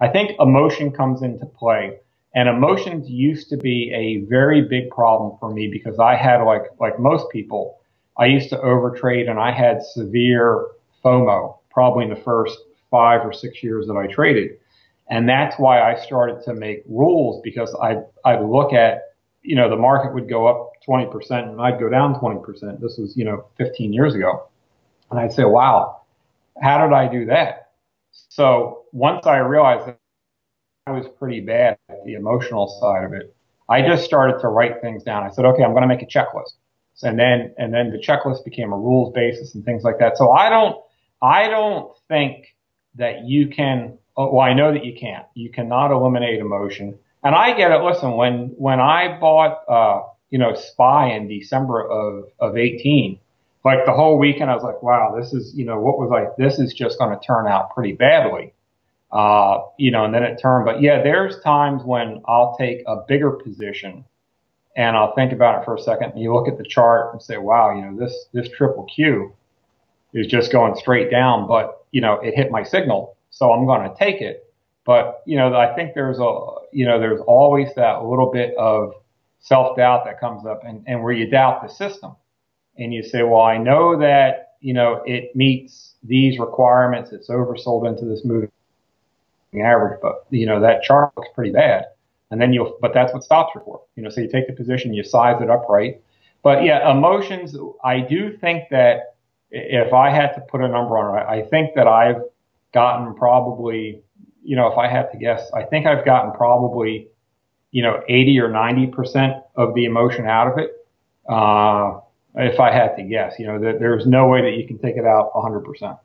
[0.00, 1.98] I think emotion comes into play.
[2.36, 6.62] And emotions used to be a very big problem for me because I had like,
[6.78, 7.80] like most people,
[8.16, 10.64] I used to overtrade and I had severe
[11.04, 12.56] FOMO probably in the first
[12.94, 14.52] five or six years that I traded.
[15.10, 19.02] And that's why I started to make rules because I, I'd look at,
[19.42, 22.80] you know, the market would go up 20% and I'd go down 20%.
[22.80, 24.46] This was, you know, 15 years ago.
[25.10, 26.02] And I'd say, wow,
[26.62, 27.72] how did I do that?
[28.12, 29.98] So once I realized that
[30.86, 33.34] I was pretty bad at the emotional side of it,
[33.68, 35.24] I just started to write things down.
[35.24, 36.52] I said, okay, I'm going to make a checklist.
[37.02, 40.16] And then, and then the checklist became a rules basis and things like that.
[40.16, 40.76] So I don't,
[41.20, 42.53] I don't think
[42.96, 45.26] that you can, well, I know that you can't.
[45.34, 46.98] You cannot eliminate emotion.
[47.22, 47.82] And I get it.
[47.82, 53.18] Listen, when, when I bought, uh, you know, SPY in December of, of 18,
[53.64, 56.36] like the whole weekend, I was like, wow, this is, you know, what was like,
[56.36, 58.52] this is just going to turn out pretty badly.
[59.10, 62.96] Uh, you know, and then it turned, but yeah, there's times when I'll take a
[63.06, 64.04] bigger position
[64.76, 66.12] and I'll think about it for a second.
[66.12, 69.32] And you look at the chart and say, wow, you know, this, this triple Q
[70.14, 73.16] is just going straight down, but you know, it hit my signal.
[73.30, 74.52] So I'm going to take it.
[74.84, 78.94] But, you know, I think there's a, you know, there's always that little bit of
[79.40, 82.14] self doubt that comes up and, and where you doubt the system
[82.76, 87.12] and you say, well, I know that, you know, it meets these requirements.
[87.12, 88.50] It's oversold into this moving
[89.54, 91.86] average, but you know, that chart looks pretty bad.
[92.30, 94.52] And then you'll, but that's what stops are for, you know, so you take the
[94.52, 96.00] position, you size it up right.
[96.42, 99.13] But yeah, emotions, I do think that
[99.54, 102.22] if I had to put a number on it, I think that I've
[102.72, 104.02] gotten probably,
[104.42, 107.08] you know, if I had to guess, I think I've gotten probably
[107.74, 110.70] you know, 80 or 90% of the emotion out of it.
[111.28, 111.98] Uh,
[112.36, 114.96] if I had to guess, you know, that there's no way that you can take
[114.96, 115.98] it out 100%.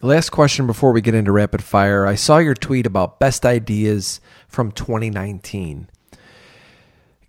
[0.00, 2.06] Last question before we get into rapid fire.
[2.06, 5.90] I saw your tweet about best ideas from 2019.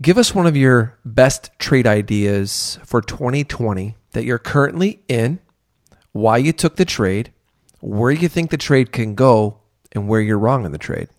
[0.02, 5.40] Give us one of your best trade ideas for 2020 that you're currently in,
[6.14, 7.34] why you took the trade,
[7.82, 9.58] where you think the trade can go,
[9.92, 11.10] and where you're wrong in the trade.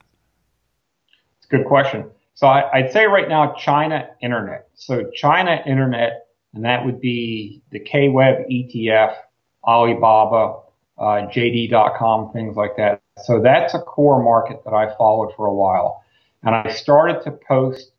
[1.37, 2.11] It's a good question.
[2.33, 4.69] So I, would say right now, China Internet.
[4.77, 9.15] So China Internet, and that would be the KWEB ETF,
[9.63, 10.61] Alibaba,
[10.97, 13.03] uh, JD.com, things like that.
[13.25, 16.03] So that's a core market that I followed for a while.
[16.43, 17.91] And I started to post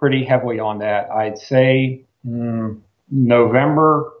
[0.00, 1.10] pretty heavily on that.
[1.10, 4.12] I'd say mm, November,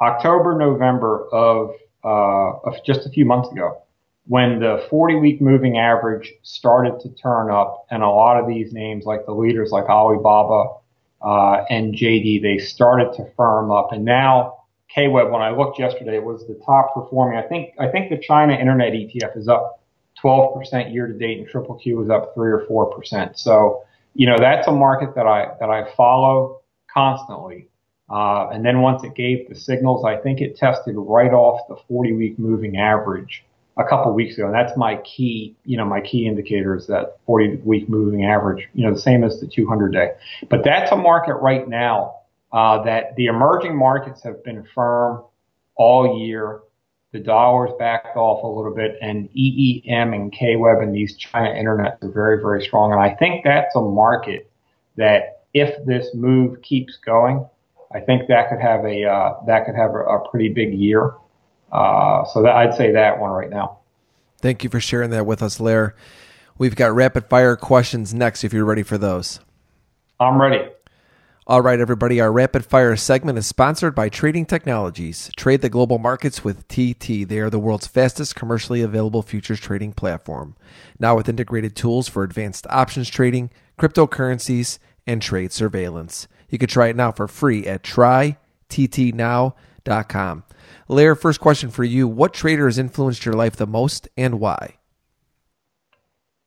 [0.00, 3.82] October, November of, uh, of just a few months ago
[4.26, 8.72] when the 40 week moving average started to turn up and a lot of these
[8.72, 10.76] names like the leaders like Alibaba
[11.22, 13.92] uh, and JD, they started to firm up.
[13.92, 14.58] And now
[14.96, 17.38] KWEB, when I looked yesterday, it was the top performing.
[17.38, 19.80] I think, I think the China Internet ETF is up
[20.22, 23.36] 12% year to date and Triple Q is up three or 4%.
[23.36, 23.84] So,
[24.14, 26.60] you know, that's a market that I, that I follow
[26.92, 27.68] constantly.
[28.10, 31.76] Uh, and then once it gave the signals, I think it tested right off the
[31.88, 33.44] 40 week moving average
[33.78, 37.16] a couple weeks ago, and that's my key, you know, my key indicator is that
[37.24, 40.10] 40 week moving average, you know, the same as the 200 day.
[40.50, 42.16] But that's a market right now
[42.52, 45.24] uh, that the emerging markets have been firm
[45.74, 46.60] all year.
[47.12, 51.98] The dollar's backed off a little bit, and EEM and KWEB and these China internet
[52.00, 52.92] are very, very strong.
[52.92, 54.50] And I think that's a market
[54.96, 57.46] that if this move keeps going,
[57.94, 61.12] I think that could have a uh, that could have a, a pretty big year.
[61.70, 63.78] Uh, so that, I'd say that one right now.
[64.38, 65.94] Thank you for sharing that with us, Lair.
[66.58, 69.40] We've got rapid fire questions next if you're ready for those.
[70.18, 70.68] I'm ready.
[71.44, 72.20] All right, everybody.
[72.20, 75.28] Our rapid fire segment is sponsored by Trading Technologies.
[75.36, 77.26] Trade the global markets with TT.
[77.26, 80.54] They are the world's fastest commercially available futures trading platform.
[81.00, 86.28] Now with integrated tools for advanced options trading, cryptocurrencies, and trade surveillance.
[86.48, 89.54] You can try it now for free at tryttnow.com.
[90.86, 92.06] Lair, first question for you.
[92.06, 94.76] What trader has influenced your life the most and why?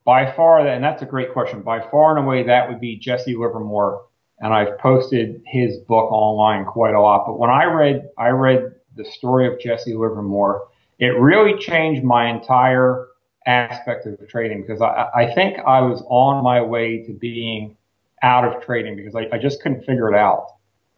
[0.06, 1.60] By far, and that's a great question.
[1.60, 4.06] By far and away, that would be Jesse Livermore.
[4.40, 7.24] And I've posted his book online quite a lot.
[7.26, 10.68] But when I read, I read the story of Jesse Livermore,
[10.98, 13.06] it really changed my entire
[13.46, 17.76] aspect of trading because I, I think I was on my way to being
[18.22, 20.48] out of trading because I, I just couldn't figure it out.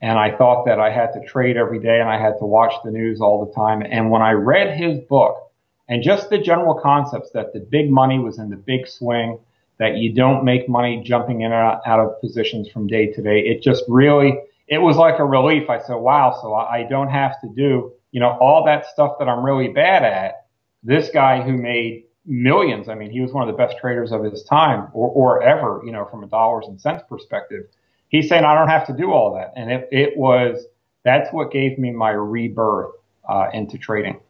[0.00, 2.72] and I thought that I had to trade every day and I had to watch
[2.84, 3.82] the news all the time.
[3.82, 5.50] And when I read his book
[5.88, 9.38] and just the general concepts that the big money was in the big swing,
[9.78, 13.40] that you don't make money jumping in and out of positions from day to day,
[13.40, 15.70] it just really, it was like a relief.
[15.70, 19.28] I said, wow, so I don't have to do, you know, all that stuff that
[19.28, 20.46] I'm really bad at.
[20.82, 24.24] This guy who made millions, I mean, he was one of the best traders of
[24.24, 27.64] his time or, or ever, you know, from a dollars and cents perspective
[28.08, 29.52] he's saying I don't have to do all that.
[29.56, 30.64] And it, it was,
[31.04, 32.92] that's what gave me my rebirth
[33.28, 34.20] uh, into trading.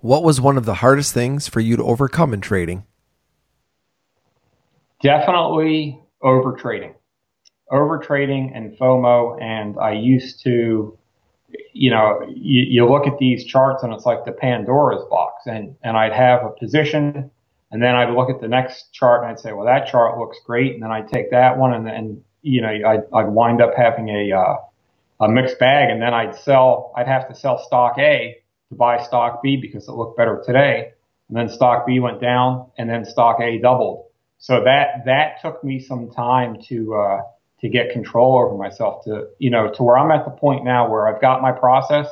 [0.00, 2.84] What was one of the hardest things for you to overcome in trading?
[5.00, 6.94] Definitely over trading,
[7.70, 9.40] over trading and FOMO.
[9.40, 10.98] And I used to,
[11.72, 15.76] you know, you, you look at these charts and it's like the Pandora's box and,
[15.84, 17.30] and I'd have a position
[17.70, 20.38] and then I'd look at the next chart and I'd say, well, that chart looks
[20.44, 20.74] great.
[20.74, 24.08] And then I'd take that one and then, you know, I'd, I'd wind up having
[24.08, 24.56] a, uh,
[25.20, 28.36] a mixed bag and then I'd sell, I'd have to sell stock A
[28.70, 30.92] to buy stock B because it looked better today.
[31.28, 34.07] And then stock B went down and then stock A doubled.
[34.38, 37.20] So that, that took me some time to, uh,
[37.60, 40.88] to get control over myself to, you know, to where I'm at the point now
[40.88, 42.06] where I've got my process.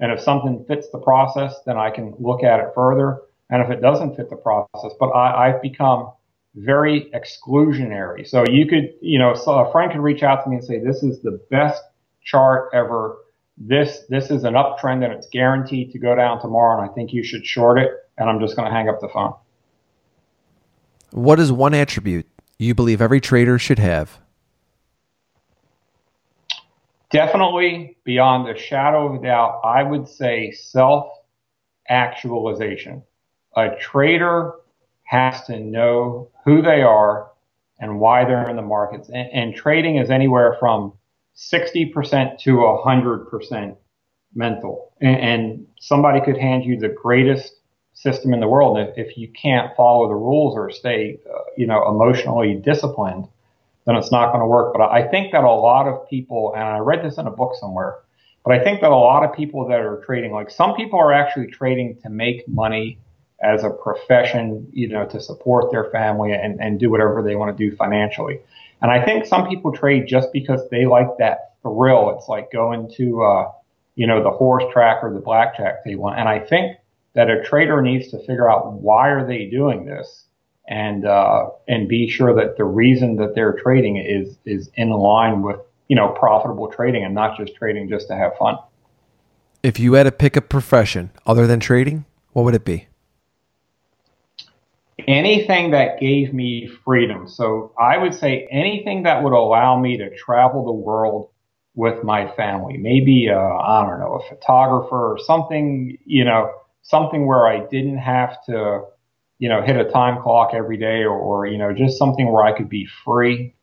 [0.00, 3.70] And if something fits the process, then I can look at it further and if
[3.70, 4.92] it doesn't fit the process.
[4.98, 6.12] But I, I've become
[6.54, 8.26] very exclusionary.
[8.26, 10.78] So you could, you know, so a friend could reach out to me and say,
[10.78, 11.82] "This is the best
[12.24, 13.18] chart ever.
[13.56, 17.12] This this is an uptrend and it's guaranteed to go down tomorrow, and I think
[17.12, 19.34] you should short it." And I'm just going to hang up the phone.
[21.12, 22.26] What is one attribute
[22.58, 24.18] you believe every trader should have?
[27.10, 31.08] Definitely, beyond a shadow of a doubt, I would say self
[31.88, 33.02] actualization
[33.56, 34.54] a trader
[35.04, 37.30] has to know who they are
[37.80, 39.08] and why they're in the markets.
[39.08, 40.92] And, and trading is anywhere from
[41.36, 43.76] 60% to 100%
[44.34, 44.92] mental.
[45.00, 47.59] And, and, somebody could hand you the greatest
[48.02, 48.78] system in the world.
[48.78, 53.26] And if, if you can't follow the rules or stay, uh, you know, emotionally disciplined,
[53.86, 54.72] then it's not going to work.
[54.72, 57.52] But I think that a lot of people, and I read this in a book
[57.60, 57.96] somewhere,
[58.44, 61.12] but I think that a lot of people that are trading, like some people are
[61.12, 62.98] actually trading to make money
[63.42, 67.56] as a profession, you know, to support their family and, and do whatever they want
[67.56, 68.40] to do financially.
[68.80, 72.16] And I think some people trade just because they like that thrill.
[72.16, 73.52] It's like going to, uh,
[73.94, 76.10] you know, the horse track or the blackjack table.
[76.10, 76.78] And I think
[77.14, 80.24] that a trader needs to figure out why are they doing this
[80.68, 85.42] and, uh, and be sure that the reason that they're trading is, is in line
[85.42, 88.56] with, you know, profitable trading and not just trading just to have fun.
[89.62, 92.86] If you had to pick a profession other than trading, what would it be?
[95.08, 97.28] anything that gave me freedom.
[97.28, 101.30] So I would say anything that would allow me to travel the world
[101.74, 102.76] with my family.
[102.76, 106.52] Maybe, uh, I don't know, a photographer or something, you know,
[106.82, 108.82] something where I didn't have to,
[109.38, 112.44] you know, hit a time clock every day or, or you know, just something where
[112.44, 113.54] I could be free,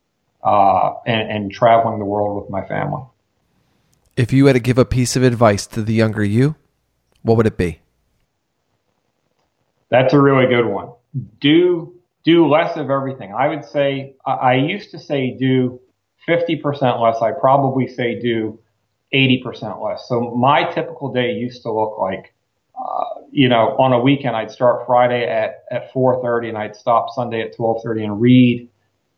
[0.43, 3.03] uh, and, and traveling the world with my family.
[4.15, 6.55] If you had to give a piece of advice to the younger you,
[7.21, 7.81] what would it be?
[9.89, 10.89] That's a really good one
[11.39, 11.93] do
[12.23, 13.33] do less of everything.
[13.33, 15.79] I would say I used to say do
[16.27, 17.21] 50% less.
[17.21, 18.59] I probably say do
[19.13, 20.07] 80% less.
[20.09, 22.33] So my typical day used to look like,
[22.77, 27.09] uh, you know, on a weekend I'd start Friday at at 4:30 and I'd stop
[27.09, 28.67] Sunday at 12:30 and read,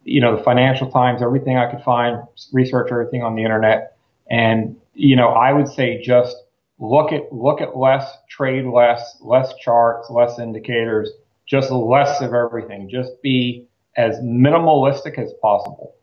[0.04, 3.96] you know, the Financial Times, everything I could find, research everything on the internet,
[4.30, 6.36] and you know, I would say just
[6.80, 11.12] look at look at less, trade less, less charts, less indicators
[11.50, 12.88] just less of everything.
[12.90, 13.66] Just be
[13.98, 15.96] as minimalistic as possible.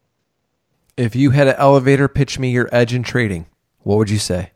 [0.97, 3.47] If you had an elevator pitch me your edge in trading,
[3.83, 4.51] what would you say?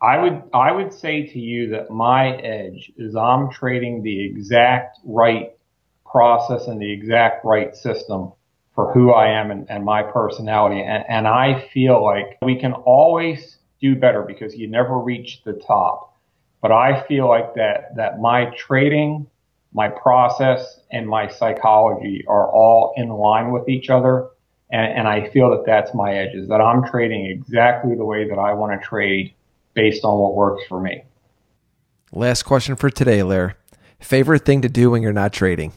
[0.00, 4.98] I would I would say to you that my edge is I'm trading the exact
[5.04, 5.56] right
[6.06, 8.32] process and the exact right system
[8.78, 10.80] for who I am and, and my personality.
[10.80, 15.54] And, and I feel like we can always do better because you never reach the
[15.54, 16.16] top.
[16.62, 19.26] But I feel like that, that my trading,
[19.72, 24.28] my process and my psychology are all in line with each other.
[24.70, 28.28] And, and I feel that that's my edge is that I'm trading exactly the way
[28.28, 29.34] that I want to trade
[29.78, 31.04] based on what works for me.
[32.10, 33.56] Last question for today, Lair.
[34.00, 35.72] Favorite thing to do when you're not trading?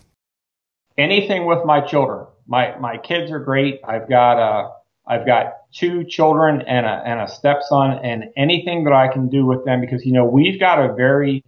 [0.97, 2.25] Anything with my children.
[2.47, 3.79] My my kids are great.
[3.87, 4.71] I've got a
[5.07, 9.45] I've got two children and a, and a stepson and anything that I can do
[9.45, 11.43] with them because, you know, we've got a very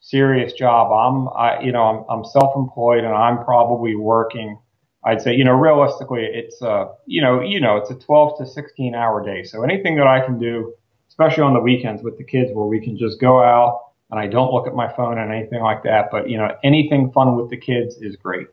[0.00, 0.92] serious job.
[0.92, 4.58] I'm, I, you know, I'm, I'm self-employed and I'm probably working
[5.04, 8.46] I'd say, you know, realistically, it's a you know, you know, it's a 12 to
[8.46, 9.42] 16 hour day.
[9.42, 10.74] So anything that I can do,
[11.12, 14.26] especially on the weekends with the kids, where we can just go out and I
[14.28, 16.08] don't look at my phone and anything like that.
[16.10, 18.46] But you know, anything fun with the kids is great.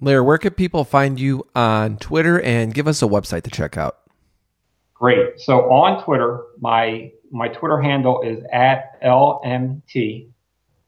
[0.00, 3.76] Larry, where can people find you on Twitter and give us a website to check
[3.76, 3.98] out?
[4.94, 5.40] Great.
[5.40, 10.28] So on Twitter, my my Twitter handle is at lmt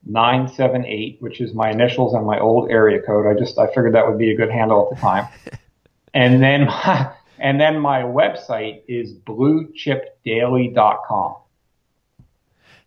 [0.06, 3.26] 978, which is my initials and my old area code.
[3.26, 5.28] I just I figured that would be a good handle at the time.
[6.14, 7.12] and then my,
[7.44, 11.34] and then my website is bluechipdaily.com.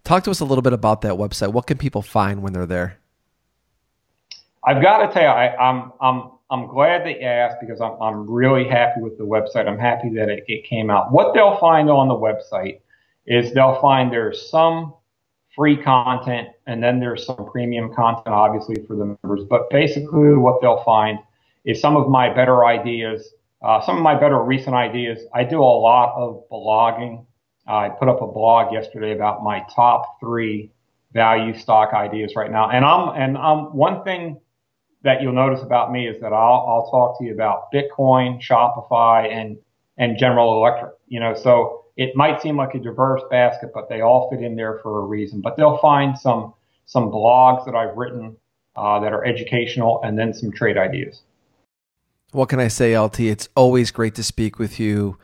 [0.04, 1.54] Talk to us a little bit about that website.
[1.54, 2.98] What can people find when they're there?
[4.66, 7.82] I've got to tell you, I, am I'm, I'm I'm glad that you asked because
[7.82, 9.68] I'm I'm really happy with the website.
[9.68, 11.12] I'm happy that it, it came out.
[11.12, 12.80] What they'll find on the website
[13.28, 14.96] is they'll find there's some
[15.56, 19.44] free content, and then there's some premium content, obviously, for the members.
[19.48, 21.20] But basically, what they'll find
[21.66, 25.20] is some of my better ideas, uh, some of my better recent ideas.
[25.34, 27.26] I do a lot of blogging.
[27.68, 30.72] Uh, I put up a blog yesterday about my top three
[31.14, 34.40] value stock ideas right now, and I'm and I'm one thing
[35.04, 39.32] that you'll notice about me is that I'll I'll talk to you about Bitcoin, Shopify,
[39.32, 39.58] and
[39.98, 40.94] and General Electric.
[41.08, 44.56] You know, so it might seem like a diverse basket, but they all fit in
[44.56, 45.42] there for a reason.
[45.42, 46.54] But they'll find some
[46.86, 48.38] some blogs that I've written
[48.76, 51.22] uh, that are educational, and then some trade ideas.
[52.32, 53.22] What can I say, LT?
[53.22, 55.18] It's always great to speak with you.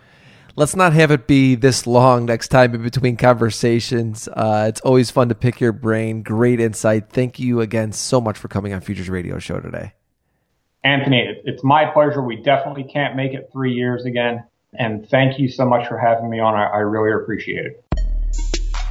[0.56, 4.30] Let's not have it be this long next time in between conversations.
[4.30, 6.22] Uh, it's always fun to pick your brain.
[6.22, 7.10] Great insight.
[7.10, 9.94] Thank you again so much for coming on Futures Radio Show today.
[10.86, 12.22] Anthony, it's my pleasure.
[12.22, 14.44] We definitely can't make it three years again.
[14.74, 16.56] And thank you so much for having me on.
[16.56, 17.84] I, I really appreciate it.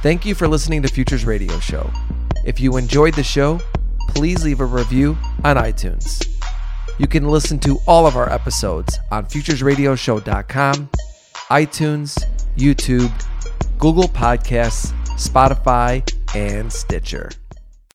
[0.01, 1.89] Thank you for listening to Futures Radio Show.
[2.45, 3.59] If you enjoyed the show,
[4.09, 6.32] please leave a review on iTunes.
[6.99, 10.89] You can listen to all of our episodes on futuresradioshow.com,
[11.49, 12.23] iTunes,
[12.55, 13.11] YouTube,
[13.79, 17.29] Google Podcasts, Spotify, and Stitcher.